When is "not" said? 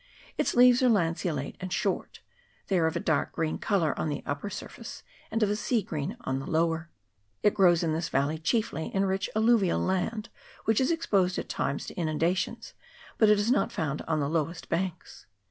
13.51-13.71